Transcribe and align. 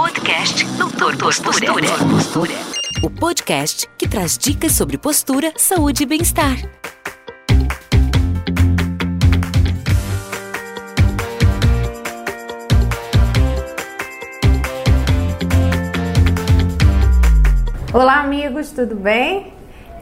Podcast 0.00 0.64
Doutor 0.78 1.14
Postura. 1.18 1.62
Postura. 2.10 2.54
O 3.02 3.10
podcast 3.10 3.86
que 3.98 4.08
traz 4.08 4.38
dicas 4.38 4.72
sobre 4.72 4.96
postura, 4.96 5.52
saúde 5.58 6.04
e 6.04 6.06
bem-estar. 6.06 6.56
Olá, 17.92 18.20
amigos, 18.20 18.70
tudo 18.70 18.94
bem? 18.94 19.52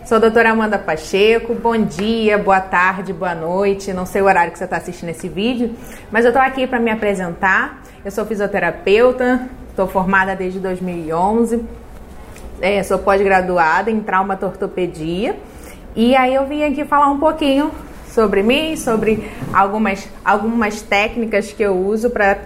Sou 0.06 0.18
a 0.18 0.20
doutora 0.20 0.52
Amanda 0.52 0.78
Pacheco. 0.78 1.54
Bom 1.54 1.76
dia, 1.76 2.38
boa 2.38 2.60
tarde, 2.60 3.12
boa 3.12 3.34
noite. 3.34 3.92
Não 3.92 4.06
sei 4.06 4.22
o 4.22 4.26
horário 4.26 4.52
que 4.52 4.58
você 4.58 4.64
está 4.64 4.76
assistindo 4.76 5.08
esse 5.08 5.28
vídeo, 5.28 5.74
mas 6.12 6.24
eu 6.24 6.30
estou 6.30 6.40
aqui 6.40 6.68
para 6.68 6.78
me 6.78 6.92
apresentar. 6.92 7.82
Eu 8.04 8.12
sou 8.12 8.24
fisioterapeuta, 8.24 9.50
estou 9.78 9.86
formada 9.86 10.34
desde 10.34 10.58
2011, 10.58 11.64
é, 12.60 12.82
sou 12.82 12.98
pós-graduada 12.98 13.92
em 13.92 14.00
traumatortopedia 14.00 15.36
e 15.94 16.16
aí 16.16 16.34
eu 16.34 16.44
vim 16.46 16.64
aqui 16.64 16.84
falar 16.84 17.08
um 17.08 17.20
pouquinho 17.20 17.70
sobre 18.08 18.42
mim, 18.42 18.74
sobre 18.74 19.30
algumas, 19.54 20.08
algumas 20.24 20.82
técnicas 20.82 21.52
que 21.52 21.62
eu 21.62 21.76
uso 21.76 22.10
para 22.10 22.38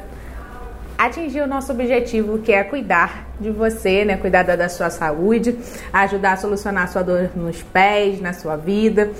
atingir 0.98 1.40
o 1.40 1.46
nosso 1.46 1.72
objetivo, 1.72 2.38
que 2.38 2.52
é 2.52 2.62
cuidar 2.62 3.26
de 3.40 3.50
você, 3.50 4.04
né? 4.04 4.18
Cuidar 4.18 4.42
da 4.42 4.68
sua 4.68 4.90
saúde, 4.90 5.58
ajudar 5.90 6.32
a 6.32 6.36
solucionar 6.36 6.84
a 6.84 6.86
sua 6.88 7.02
dor 7.02 7.30
nos 7.34 7.62
pés, 7.62 8.20
na 8.20 8.34
sua 8.34 8.56
vida. 8.56 9.10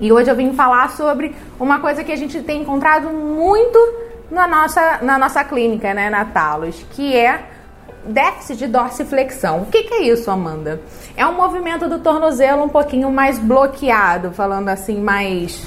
E 0.00 0.10
hoje 0.10 0.30
eu 0.30 0.34
vim 0.34 0.54
falar 0.54 0.90
sobre 0.92 1.34
uma 1.60 1.78
coisa 1.78 2.02
que 2.02 2.10
a 2.10 2.16
gente 2.16 2.40
tem 2.40 2.62
encontrado 2.62 3.10
muito 3.10 3.78
na 4.30 4.46
nossa, 4.46 4.98
na 5.02 5.18
nossa 5.18 5.42
clínica, 5.44 5.94
né, 5.94 6.10
na 6.10 6.24
Talos, 6.24 6.84
que 6.90 7.16
é 7.16 7.42
déficit 8.04 8.58
de 8.58 8.66
dorsiflexão. 8.66 9.62
O 9.62 9.66
que, 9.66 9.84
que 9.84 9.94
é 9.94 10.02
isso, 10.02 10.30
Amanda? 10.30 10.80
É 11.16 11.26
um 11.26 11.34
movimento 11.34 11.88
do 11.88 11.98
tornozelo 11.98 12.64
um 12.64 12.68
pouquinho 12.68 13.10
mais 13.10 13.38
bloqueado, 13.38 14.30
falando 14.32 14.68
assim, 14.68 15.00
mais 15.00 15.66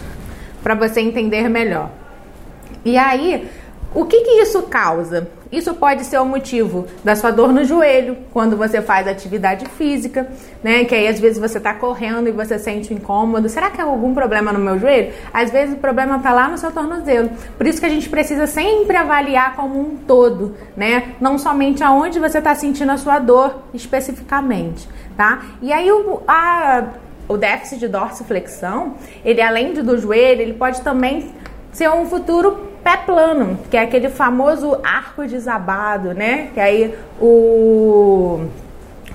para 0.63 0.75
você 0.75 1.01
entender 1.01 1.49
melhor. 1.49 1.89
E 2.83 2.97
aí, 2.97 3.49
o 3.93 4.05
que, 4.05 4.21
que 4.21 4.41
isso 4.41 4.63
causa? 4.63 5.27
Isso 5.51 5.73
pode 5.73 6.05
ser 6.05 6.17
o 6.17 6.25
motivo 6.25 6.87
da 7.03 7.13
sua 7.13 7.29
dor 7.29 7.51
no 7.51 7.65
joelho, 7.65 8.17
quando 8.31 8.55
você 8.55 8.81
faz 8.81 9.05
atividade 9.05 9.65
física, 9.71 10.29
né? 10.63 10.85
Que 10.85 10.95
aí 10.95 11.09
às 11.09 11.19
vezes 11.19 11.37
você 11.37 11.57
está 11.57 11.73
correndo 11.73 12.29
e 12.29 12.31
você 12.31 12.57
sente 12.57 12.93
incômodo. 12.93 13.49
Será 13.49 13.69
que 13.69 13.81
há 13.81 13.83
algum 13.83 14.13
problema 14.13 14.53
no 14.53 14.59
meu 14.59 14.79
joelho? 14.79 15.11
Às 15.33 15.51
vezes 15.51 15.75
o 15.75 15.77
problema 15.77 16.15
está 16.15 16.31
lá 16.31 16.47
no 16.47 16.57
seu 16.57 16.71
tornozelo. 16.71 17.31
Por 17.57 17.67
isso 17.67 17.81
que 17.81 17.85
a 17.85 17.89
gente 17.89 18.07
precisa 18.07 18.47
sempre 18.47 18.95
avaliar 18.95 19.57
como 19.57 19.77
um 19.77 19.97
todo, 19.97 20.55
né? 20.77 21.15
Não 21.19 21.37
somente 21.37 21.83
aonde 21.83 22.17
você 22.17 22.37
está 22.37 22.55
sentindo 22.55 22.93
a 22.93 22.97
sua 22.97 23.19
dor 23.19 23.63
especificamente, 23.73 24.87
tá? 25.17 25.41
E 25.61 25.73
aí 25.73 25.91
o, 25.91 26.21
a, 26.25 26.93
o 27.27 27.35
déficit 27.35 27.77
de 27.81 27.89
dorsiflexão, 27.89 28.93
ele 29.25 29.41
além 29.41 29.73
do 29.73 29.97
joelho, 29.97 30.41
ele 30.41 30.53
pode 30.53 30.79
também 30.79 31.33
ser 31.73 31.89
um 31.89 32.05
futuro 32.05 32.70
pé 32.83 32.97
plano, 32.97 33.59
que 33.69 33.77
é 33.77 33.81
aquele 33.81 34.09
famoso 34.09 34.77
arco 34.83 35.25
desabado, 35.25 36.13
né? 36.13 36.49
Que 36.53 36.59
aí 36.59 36.95
o 37.19 38.45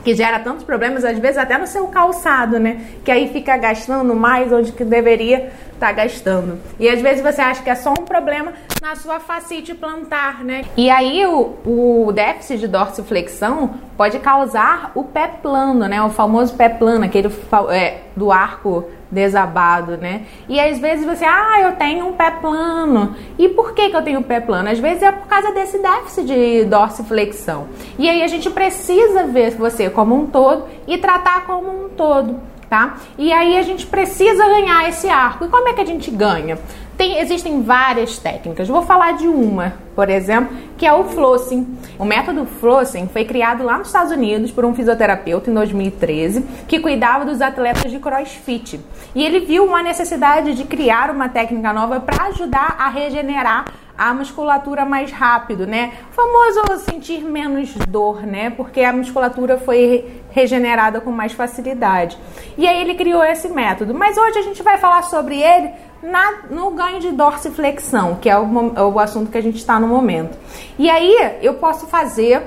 que 0.04 0.14
gera 0.14 0.38
tantos 0.38 0.62
problemas, 0.62 1.04
às 1.04 1.18
vezes 1.18 1.36
até 1.36 1.58
no 1.58 1.66
seu 1.66 1.88
calçado, 1.88 2.60
né? 2.60 2.80
Que 3.04 3.10
aí 3.10 3.28
fica 3.32 3.56
gastando 3.56 4.14
mais 4.14 4.52
onde 4.52 4.70
que 4.70 4.84
deveria 4.84 5.50
tá 5.78 5.92
gastando. 5.92 6.58
E 6.78 6.88
às 6.88 7.00
vezes 7.00 7.22
você 7.22 7.40
acha 7.40 7.62
que 7.62 7.70
é 7.70 7.74
só 7.74 7.90
um 7.90 8.04
problema 8.04 8.52
na 8.80 8.96
sua 8.96 9.20
facite 9.20 9.74
plantar, 9.74 10.44
né? 10.44 10.64
E 10.76 10.90
aí 10.90 11.26
o, 11.26 11.56
o 11.64 12.12
déficit 12.12 12.58
de 12.58 12.68
dorsiflexão 12.68 13.74
pode 13.96 14.18
causar 14.18 14.92
o 14.94 15.04
pé 15.04 15.26
plano, 15.26 15.88
né? 15.88 16.02
O 16.02 16.10
famoso 16.10 16.54
pé 16.54 16.68
plano, 16.68 17.04
aquele 17.04 17.30
é, 17.70 18.00
do 18.14 18.30
arco 18.30 18.84
desabado, 19.10 19.96
né? 19.96 20.22
E 20.48 20.58
às 20.58 20.78
vezes 20.78 21.04
você, 21.04 21.24
ah, 21.24 21.60
eu 21.62 21.72
tenho 21.76 22.06
um 22.08 22.12
pé 22.12 22.30
plano. 22.30 23.14
E 23.38 23.48
por 23.48 23.72
que, 23.72 23.88
que 23.88 23.96
eu 23.96 24.02
tenho 24.02 24.22
pé 24.22 24.40
plano? 24.40 24.68
Às 24.68 24.78
vezes 24.78 25.02
é 25.02 25.12
por 25.12 25.26
causa 25.26 25.52
desse 25.52 25.78
déficit 25.78 26.26
de 26.26 26.64
dorsiflexão. 26.64 27.68
E 27.98 28.08
aí 28.08 28.22
a 28.22 28.26
gente 28.26 28.50
precisa 28.50 29.24
ver 29.24 29.52
você 29.52 29.88
como 29.88 30.14
um 30.14 30.26
todo 30.26 30.64
e 30.86 30.98
tratar 30.98 31.46
como 31.46 31.86
um 31.86 31.88
todo, 31.88 32.40
tá? 32.76 32.96
E 33.16 33.32
aí 33.32 33.56
a 33.56 33.62
gente 33.62 33.86
precisa 33.86 34.46
ganhar 34.46 34.86
esse 34.86 35.08
arco. 35.08 35.46
E 35.46 35.48
como 35.48 35.66
é 35.66 35.72
que 35.72 35.80
a 35.80 35.86
gente 35.86 36.10
ganha? 36.10 36.58
Tem, 36.94 37.18
existem 37.18 37.62
várias 37.62 38.18
técnicas. 38.18 38.68
Vou 38.68 38.82
falar 38.82 39.12
de 39.12 39.26
uma, 39.26 39.74
por 39.94 40.08
exemplo, 40.08 40.54
que 40.78 40.86
é 40.86 40.92
o 40.92 41.04
flossing. 41.04 41.78
O 41.98 42.04
método 42.04 42.46
flossing 42.46 43.08
foi 43.08 43.24
criado 43.24 43.64
lá 43.64 43.78
nos 43.78 43.88
Estados 43.88 44.12
Unidos 44.12 44.50
por 44.50 44.64
um 44.64 44.74
fisioterapeuta 44.74 45.50
em 45.50 45.54
2013 45.54 46.42
que 46.68 46.80
cuidava 46.80 47.24
dos 47.24 47.40
atletas 47.40 47.90
de 47.90 47.98
CrossFit. 47.98 48.80
E 49.14 49.24
ele 49.24 49.40
viu 49.40 49.64
uma 49.64 49.82
necessidade 49.82 50.54
de 50.54 50.64
criar 50.64 51.10
uma 51.10 51.28
técnica 51.28 51.72
nova 51.72 52.00
para 52.00 52.26
ajudar 52.26 52.76
a 52.78 52.88
regenerar 52.88 53.66
a 53.96 54.12
musculatura 54.12 54.84
mais 54.84 55.10
rápido, 55.10 55.66
né? 55.66 55.92
O 56.10 56.14
famoso 56.14 56.84
sentir 56.84 57.22
menos 57.22 57.74
dor, 57.88 58.22
né? 58.22 58.50
Porque 58.50 58.82
a 58.82 58.92
musculatura 58.92 59.58
foi 59.58 60.22
regenerada 60.30 61.00
com 61.00 61.10
mais 61.10 61.32
facilidade. 61.32 62.18
E 62.58 62.66
aí 62.66 62.80
ele 62.80 62.94
criou 62.94 63.24
esse 63.24 63.48
método. 63.48 63.94
Mas 63.94 64.16
hoje 64.16 64.38
a 64.38 64.42
gente 64.42 64.62
vai 64.62 64.78
falar 64.78 65.02
sobre 65.02 65.40
ele 65.40 65.70
na, 66.02 66.42
no 66.50 66.70
ganho 66.70 67.00
de 67.00 67.10
dorsiflexão, 67.12 68.16
que 68.16 68.28
é 68.28 68.38
o, 68.38 68.44
o 68.92 68.98
assunto 68.98 69.30
que 69.30 69.38
a 69.38 69.42
gente 69.42 69.56
está 69.56 69.80
no 69.80 69.86
momento. 69.86 70.36
E 70.78 70.90
aí 70.90 71.38
eu 71.40 71.54
posso 71.54 71.86
fazer 71.86 72.42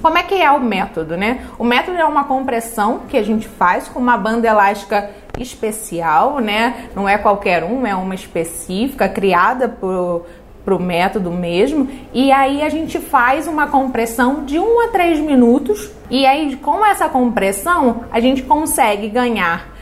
como 0.00 0.18
é 0.18 0.22
que 0.24 0.34
é 0.34 0.50
o 0.50 0.58
método, 0.58 1.16
né? 1.16 1.46
O 1.58 1.64
método 1.64 1.96
é 1.96 2.04
uma 2.04 2.24
compressão 2.24 3.02
que 3.08 3.16
a 3.16 3.22
gente 3.22 3.46
faz 3.46 3.88
com 3.88 4.00
uma 4.00 4.16
banda 4.16 4.48
elástica 4.48 5.10
especial, 5.38 6.40
né? 6.40 6.88
Não 6.94 7.08
é 7.08 7.16
qualquer 7.16 7.62
um, 7.62 7.86
é 7.86 7.94
uma 7.94 8.14
específica 8.14 9.08
criada 9.08 9.68
por 9.68 10.26
para 10.64 10.74
o 10.74 10.80
método 10.80 11.30
mesmo. 11.30 11.88
E 12.12 12.30
aí 12.30 12.62
a 12.62 12.68
gente 12.68 12.98
faz 12.98 13.46
uma 13.46 13.66
compressão 13.66 14.44
de 14.44 14.58
1 14.58 14.80
a 14.80 14.88
3 14.88 15.20
minutos. 15.20 15.90
E 16.10 16.26
aí, 16.26 16.56
com 16.56 16.84
essa 16.84 17.08
compressão, 17.08 18.04
a 18.10 18.20
gente 18.20 18.42
consegue 18.42 19.08
ganhar. 19.08 19.72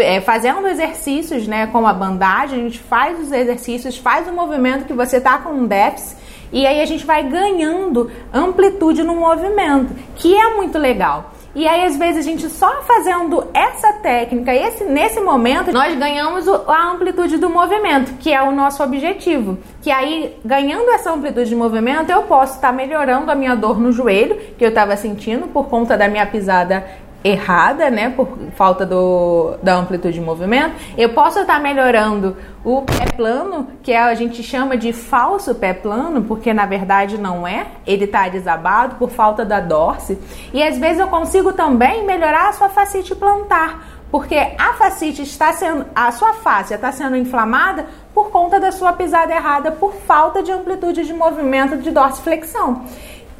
É, 0.00 0.20
fazendo 0.20 0.66
exercícios 0.66 1.46
né, 1.46 1.68
com 1.68 1.86
a 1.86 1.92
bandagem, 1.92 2.58
a 2.58 2.62
gente 2.64 2.80
faz 2.80 3.20
os 3.20 3.30
exercícios, 3.30 3.96
faz 3.96 4.26
o 4.26 4.32
movimento 4.32 4.86
que 4.86 4.92
você 4.92 5.18
está 5.18 5.38
com 5.38 5.50
um 5.50 5.66
déficit 5.66 6.16
e 6.52 6.66
aí 6.66 6.80
a 6.80 6.86
gente 6.86 7.04
vai 7.04 7.22
ganhando 7.22 8.10
amplitude 8.32 9.02
no 9.02 9.14
movimento, 9.14 9.94
que 10.16 10.34
é 10.34 10.54
muito 10.56 10.78
legal. 10.78 11.32
E 11.58 11.66
aí, 11.66 11.86
às 11.86 11.96
vezes, 11.96 12.18
a 12.18 12.22
gente 12.22 12.48
só 12.48 12.82
fazendo 12.82 13.48
essa 13.52 13.94
técnica, 13.94 14.54
esse, 14.54 14.84
nesse 14.84 15.18
momento, 15.18 15.72
nós 15.72 15.98
ganhamos 15.98 16.46
a 16.46 16.92
amplitude 16.92 17.36
do 17.36 17.50
movimento, 17.50 18.12
que 18.20 18.32
é 18.32 18.40
o 18.40 18.52
nosso 18.52 18.80
objetivo. 18.80 19.58
Que 19.82 19.90
aí, 19.90 20.38
ganhando 20.44 20.88
essa 20.90 21.12
amplitude 21.12 21.48
de 21.48 21.56
movimento, 21.56 22.10
eu 22.10 22.22
posso 22.22 22.54
estar 22.54 22.72
melhorando 22.72 23.28
a 23.32 23.34
minha 23.34 23.56
dor 23.56 23.80
no 23.80 23.90
joelho, 23.90 24.38
que 24.56 24.64
eu 24.64 24.68
estava 24.68 24.96
sentindo 24.96 25.48
por 25.48 25.66
conta 25.66 25.98
da 25.98 26.06
minha 26.06 26.26
pisada 26.26 26.86
errada, 27.22 27.90
né, 27.90 28.10
por 28.10 28.28
falta 28.54 28.86
do, 28.86 29.56
da 29.62 29.74
amplitude 29.74 30.14
de 30.14 30.20
movimento, 30.20 30.74
eu 30.96 31.10
posso 31.10 31.40
estar 31.40 31.60
melhorando 31.60 32.36
o 32.64 32.82
pé 32.82 33.06
plano, 33.16 33.66
que 33.82 33.92
a 33.92 34.14
gente 34.14 34.42
chama 34.42 34.76
de 34.76 34.92
falso 34.92 35.54
pé 35.54 35.72
plano, 35.72 36.22
porque 36.22 36.54
na 36.54 36.64
verdade 36.64 37.18
não 37.18 37.46
é, 37.46 37.66
ele 37.86 38.04
está 38.04 38.28
desabado 38.28 38.96
por 38.96 39.10
falta 39.10 39.44
da 39.44 39.60
dorse, 39.60 40.18
e 40.52 40.62
às 40.62 40.78
vezes 40.78 41.00
eu 41.00 41.08
consigo 41.08 41.52
também 41.52 42.04
melhorar 42.04 42.50
a 42.50 42.52
sua 42.52 42.68
facite 42.68 43.14
plantar, 43.14 43.98
porque 44.10 44.36
a 44.36 44.72
facite 44.74 45.22
está 45.22 45.52
sendo, 45.52 45.86
a 45.94 46.10
sua 46.12 46.34
face 46.34 46.72
está 46.72 46.90
sendo 46.92 47.16
inflamada 47.16 47.86
por 48.14 48.30
conta 48.30 48.58
da 48.58 48.72
sua 48.72 48.92
pisada 48.92 49.34
errada, 49.34 49.72
por 49.72 49.92
falta 49.92 50.42
de 50.42 50.50
amplitude 50.50 51.04
de 51.04 51.12
movimento 51.12 51.76
de 51.76 51.90
dorsiflexão. 51.90 52.84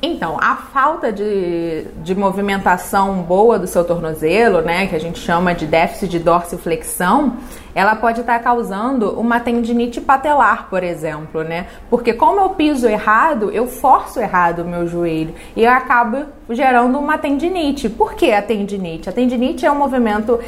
Então, 0.00 0.36
a 0.40 0.54
falta 0.54 1.12
de, 1.12 1.84
de 2.04 2.14
movimentação 2.14 3.16
boa 3.22 3.58
do 3.58 3.66
seu 3.66 3.84
tornozelo, 3.84 4.60
né, 4.60 4.86
que 4.86 4.94
a 4.94 5.00
gente 5.00 5.18
chama 5.18 5.52
de 5.52 5.66
déficit 5.66 6.08
de 6.08 6.18
dorsiflexão, 6.20 7.36
ela 7.74 7.96
pode 7.96 8.20
estar 8.20 8.38
causando 8.38 9.18
uma 9.18 9.40
tendinite 9.40 10.00
patelar, 10.00 10.68
por 10.68 10.82
exemplo, 10.82 11.42
né? 11.42 11.66
Porque 11.90 12.12
como 12.12 12.40
eu 12.40 12.50
piso 12.50 12.88
errado, 12.88 13.50
eu 13.50 13.66
forço 13.66 14.18
errado 14.20 14.60
o 14.60 14.64
meu 14.64 14.86
joelho 14.86 15.34
e 15.54 15.64
eu 15.64 15.70
acabo 15.70 16.26
gerando 16.50 16.98
uma 16.98 17.18
tendinite. 17.18 17.88
Por 17.88 18.14
que 18.14 18.32
a 18.32 18.42
tendinite? 18.42 19.08
A 19.08 19.12
tendinite 19.12 19.66
é 19.66 19.70
um 19.70 19.76
movimento 19.76 20.40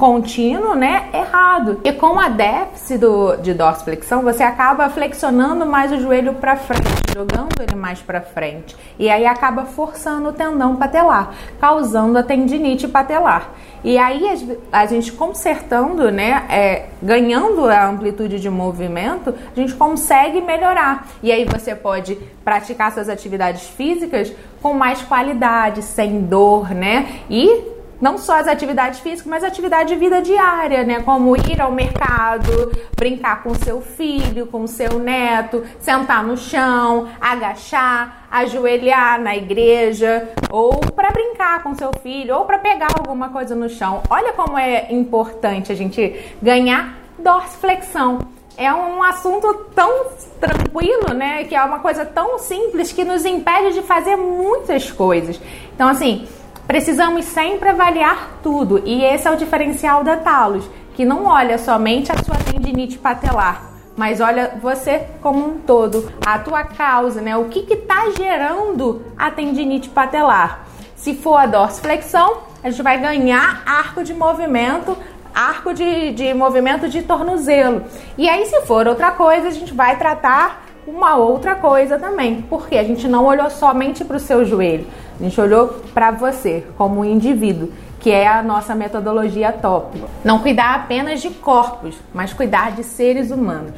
contínuo, 0.00 0.74
né, 0.74 1.10
errado. 1.12 1.78
E 1.84 1.92
com 1.92 2.18
a 2.18 2.30
déficit 2.30 2.96
do, 2.96 3.36
de 3.36 3.52
dorsiflexão, 3.52 4.22
você 4.22 4.42
acaba 4.42 4.88
flexionando 4.88 5.66
mais 5.66 5.92
o 5.92 6.00
joelho 6.00 6.32
para 6.36 6.56
frente, 6.56 6.88
jogando 7.14 7.60
ele 7.60 7.74
mais 7.76 8.00
para 8.00 8.22
frente. 8.22 8.74
E 8.98 9.10
aí 9.10 9.26
acaba 9.26 9.66
forçando 9.66 10.30
o 10.30 10.32
tendão 10.32 10.74
patelar, 10.76 11.34
causando 11.60 12.16
a 12.16 12.22
tendinite 12.22 12.88
patelar. 12.88 13.50
E 13.84 13.98
aí 13.98 14.24
a 14.72 14.86
gente 14.86 15.12
consertando, 15.12 16.10
né, 16.10 16.46
é, 16.48 16.86
ganhando 17.02 17.66
a 17.66 17.86
amplitude 17.86 18.40
de 18.40 18.48
movimento, 18.48 19.34
a 19.54 19.60
gente 19.60 19.74
consegue 19.74 20.40
melhorar. 20.40 21.08
E 21.22 21.30
aí 21.30 21.44
você 21.44 21.74
pode 21.74 22.16
praticar 22.42 22.90
suas 22.92 23.10
atividades 23.10 23.68
físicas 23.68 24.32
com 24.62 24.72
mais 24.72 25.02
qualidade, 25.02 25.82
sem 25.82 26.22
dor, 26.22 26.70
né? 26.70 27.20
E 27.28 27.69
não 28.00 28.16
só 28.16 28.36
as 28.36 28.48
atividades 28.48 29.00
físicas, 29.00 29.26
mas 29.26 29.44
atividade 29.44 29.90
de 29.90 29.96
vida 29.96 30.22
diária, 30.22 30.82
né? 30.84 31.00
Como 31.00 31.36
ir 31.36 31.60
ao 31.60 31.70
mercado, 31.70 32.72
brincar 32.96 33.42
com 33.42 33.54
seu 33.54 33.80
filho, 33.80 34.46
com 34.46 34.66
seu 34.66 34.98
neto, 34.98 35.64
sentar 35.78 36.24
no 36.24 36.36
chão, 36.36 37.08
agachar, 37.20 38.26
ajoelhar 38.30 39.20
na 39.20 39.36
igreja, 39.36 40.30
ou 40.50 40.80
para 40.80 41.10
brincar 41.10 41.62
com 41.62 41.74
seu 41.74 41.90
filho, 42.02 42.36
ou 42.36 42.44
para 42.44 42.58
pegar 42.58 42.88
alguma 42.98 43.28
coisa 43.28 43.54
no 43.54 43.68
chão. 43.68 44.02
Olha 44.08 44.32
como 44.32 44.56
é 44.56 44.90
importante 44.92 45.70
a 45.70 45.74
gente 45.74 46.34
ganhar 46.40 46.96
dorsiflexão. 47.18 48.18
É 48.56 48.72
um 48.72 49.02
assunto 49.02 49.66
tão 49.74 50.06
tranquilo, 50.38 51.14
né? 51.14 51.44
Que 51.44 51.54
é 51.54 51.62
uma 51.62 51.78
coisa 51.78 52.04
tão 52.04 52.38
simples 52.38 52.92
que 52.92 53.04
nos 53.04 53.24
impede 53.24 53.74
de 53.74 53.82
fazer 53.82 54.16
muitas 54.16 54.90
coisas. 54.90 55.40
Então, 55.74 55.88
assim, 55.88 56.28
Precisamos 56.70 57.24
sempre 57.24 57.68
avaliar 57.68 58.38
tudo 58.44 58.80
e 58.86 59.02
esse 59.02 59.26
é 59.26 59.30
o 59.32 59.36
diferencial 59.36 60.04
da 60.04 60.16
Talos, 60.16 60.70
que 60.94 61.04
não 61.04 61.26
olha 61.26 61.58
somente 61.58 62.12
a 62.12 62.22
sua 62.22 62.36
tendinite 62.36 62.96
patelar, 62.96 63.72
mas 63.96 64.20
olha 64.20 64.56
você 64.62 65.04
como 65.20 65.44
um 65.44 65.58
todo, 65.58 66.12
a 66.24 66.38
tua 66.38 66.62
causa, 66.62 67.20
né? 67.20 67.36
O 67.36 67.46
que 67.46 67.66
está 67.74 68.08
gerando 68.16 69.02
a 69.18 69.32
tendinite 69.32 69.88
patelar? 69.88 70.64
Se 70.94 71.16
for 71.16 71.38
a 71.38 71.46
dorsiflexão, 71.46 72.42
a 72.62 72.70
gente 72.70 72.84
vai 72.84 73.00
ganhar 73.00 73.64
arco 73.66 74.04
de 74.04 74.14
movimento, 74.14 74.96
arco 75.34 75.74
de, 75.74 76.12
de 76.12 76.32
movimento 76.34 76.88
de 76.88 77.02
tornozelo. 77.02 77.82
E 78.16 78.28
aí, 78.28 78.46
se 78.46 78.60
for 78.60 78.86
outra 78.86 79.10
coisa, 79.10 79.48
a 79.48 79.50
gente 79.50 79.74
vai 79.74 79.98
tratar 79.98 80.69
uma 80.86 81.16
outra 81.16 81.54
coisa 81.54 81.98
também, 81.98 82.42
porque 82.42 82.76
a 82.76 82.84
gente 82.84 83.06
não 83.08 83.24
olhou 83.24 83.50
somente 83.50 84.04
para 84.04 84.16
o 84.16 84.20
seu 84.20 84.44
joelho, 84.44 84.86
a 85.18 85.22
gente 85.22 85.40
olhou 85.40 85.68
para 85.92 86.10
você 86.10 86.64
como 86.76 87.00
um 87.00 87.04
indivíduo, 87.04 87.72
que 88.00 88.10
é 88.10 88.26
a 88.26 88.42
nossa 88.42 88.74
metodologia 88.74 89.52
top. 89.52 90.02
Não 90.24 90.38
cuidar 90.38 90.74
apenas 90.74 91.20
de 91.20 91.30
corpos, 91.30 91.96
mas 92.14 92.32
cuidar 92.32 92.72
de 92.72 92.82
seres 92.82 93.30
humanos. 93.30 93.74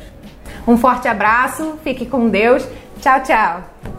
Um 0.67 0.77
forte 0.77 1.09
abraço, 1.09 1.75
fique 1.83 2.07
com 2.07 2.29
Deus. 2.29 2.67
Tchau, 3.01 3.21
tchau. 3.23 3.92